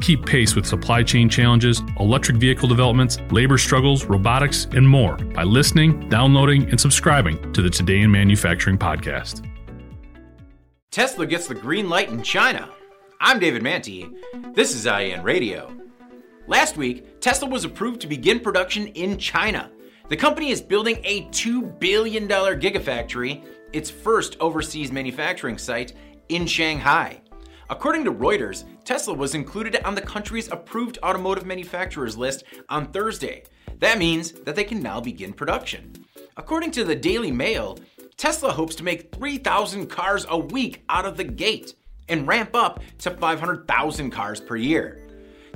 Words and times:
Keep 0.00 0.24
pace 0.24 0.56
with 0.56 0.66
supply 0.66 1.02
chain 1.02 1.28
challenges, 1.28 1.82
electric 1.98 2.38
vehicle 2.38 2.68
developments, 2.68 3.18
labor 3.30 3.58
struggles, 3.58 4.06
robotics, 4.06 4.66
and 4.72 4.88
more 4.88 5.16
by 5.16 5.42
listening, 5.42 6.08
downloading, 6.08 6.68
and 6.70 6.80
subscribing 6.80 7.52
to 7.52 7.60
the 7.60 7.68
Today 7.68 8.00
in 8.00 8.10
Manufacturing 8.10 8.78
podcast. 8.78 9.46
Tesla 10.90 11.26
gets 11.26 11.46
the 11.46 11.54
green 11.54 11.88
light 11.88 12.08
in 12.08 12.22
China. 12.22 12.70
I'm 13.20 13.38
David 13.38 13.62
Mantey. 13.62 14.12
This 14.54 14.74
is 14.74 14.86
IEN 14.86 15.22
Radio. 15.22 15.70
Last 16.46 16.76
week, 16.78 17.20
Tesla 17.20 17.48
was 17.48 17.64
approved 17.64 18.00
to 18.00 18.06
begin 18.06 18.40
production 18.40 18.86
in 18.88 19.18
China. 19.18 19.70
The 20.08 20.16
company 20.16 20.50
is 20.50 20.60
building 20.60 20.98
a 21.04 21.26
$2 21.26 21.78
billion 21.78 22.26
gigafactory, 22.26 23.44
its 23.72 23.90
first 23.90 24.36
overseas 24.40 24.90
manufacturing 24.90 25.58
site, 25.58 25.92
in 26.30 26.46
Shanghai. 26.46 27.20
According 27.70 28.02
to 28.06 28.12
Reuters, 28.12 28.64
Tesla 28.84 29.14
was 29.14 29.36
included 29.36 29.76
on 29.84 29.94
the 29.94 30.00
country's 30.00 30.50
approved 30.50 30.98
automotive 31.04 31.46
manufacturers 31.46 32.16
list 32.16 32.42
on 32.68 32.90
Thursday. 32.90 33.44
That 33.78 33.96
means 33.96 34.32
that 34.32 34.56
they 34.56 34.64
can 34.64 34.82
now 34.82 35.00
begin 35.00 35.32
production. 35.32 36.04
According 36.36 36.72
to 36.72 36.82
the 36.82 36.96
Daily 36.96 37.30
Mail, 37.30 37.78
Tesla 38.16 38.50
hopes 38.50 38.74
to 38.74 38.82
make 38.82 39.14
3,000 39.14 39.86
cars 39.86 40.26
a 40.28 40.36
week 40.36 40.82
out 40.88 41.06
of 41.06 41.16
the 41.16 41.22
gate 41.22 41.74
and 42.08 42.26
ramp 42.26 42.56
up 42.56 42.82
to 42.98 43.12
500,000 43.12 44.10
cars 44.10 44.40
per 44.40 44.56
year. 44.56 45.06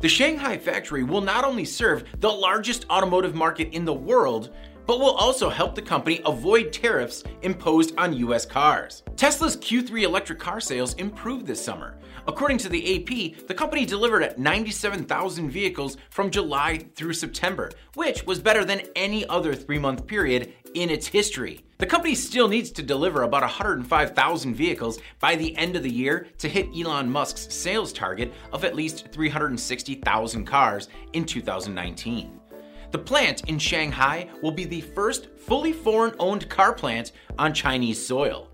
The 0.00 0.08
Shanghai 0.08 0.56
factory 0.56 1.02
will 1.02 1.20
not 1.20 1.44
only 1.44 1.64
serve 1.64 2.04
the 2.20 2.30
largest 2.30 2.86
automotive 2.90 3.34
market 3.34 3.74
in 3.74 3.84
the 3.84 3.92
world, 3.92 4.54
but 4.86 5.00
will 5.00 5.12
also 5.12 5.48
help 5.48 5.74
the 5.74 5.82
company 5.82 6.20
avoid 6.24 6.72
tariffs 6.72 7.24
imposed 7.42 7.94
on 7.98 8.12
US 8.14 8.46
cars. 8.46 9.02
Tesla's 9.16 9.56
Q3 9.56 10.02
electric 10.02 10.38
car 10.38 10.60
sales 10.60 10.94
improved 10.94 11.46
this 11.46 11.64
summer. 11.64 11.96
According 12.26 12.58
to 12.58 12.68
the 12.70 12.96
AP, 12.96 13.46
the 13.46 13.54
company 13.54 13.84
delivered 13.84 14.22
at 14.22 14.38
97,000 14.38 15.50
vehicles 15.50 15.98
from 16.08 16.30
July 16.30 16.78
through 16.94 17.12
September, 17.12 17.70
which 17.94 18.24
was 18.24 18.38
better 18.38 18.64
than 18.64 18.82
any 18.96 19.26
other 19.26 19.54
three 19.54 19.78
month 19.78 20.06
period 20.06 20.54
in 20.74 20.90
its 20.90 21.06
history. 21.06 21.64
The 21.78 21.86
company 21.86 22.14
still 22.14 22.48
needs 22.48 22.70
to 22.72 22.82
deliver 22.82 23.22
about 23.22 23.42
105,000 23.42 24.54
vehicles 24.54 24.98
by 25.20 25.36
the 25.36 25.56
end 25.56 25.76
of 25.76 25.82
the 25.82 25.92
year 25.92 26.28
to 26.38 26.48
hit 26.48 26.68
Elon 26.74 27.10
Musk's 27.10 27.52
sales 27.52 27.92
target 27.92 28.32
of 28.52 28.64
at 28.64 28.74
least 28.74 29.08
360,000 29.12 30.44
cars 30.44 30.88
in 31.12 31.24
2019. 31.24 32.40
The 32.90 32.98
plant 32.98 33.48
in 33.48 33.58
Shanghai 33.58 34.28
will 34.42 34.52
be 34.52 34.64
the 34.64 34.80
first 34.80 35.28
fully 35.36 35.72
foreign 35.72 36.14
owned 36.18 36.48
car 36.48 36.72
plant 36.72 37.12
on 37.38 37.52
Chinese 37.52 38.04
soil. 38.04 38.48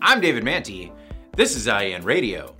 I'm 0.00 0.20
David 0.20 0.44
Mantey. 0.44 0.92
This 1.36 1.56
is 1.56 1.66
IEN 1.66 2.04
Radio. 2.04 2.54